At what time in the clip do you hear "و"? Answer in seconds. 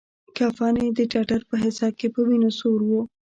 2.89-2.91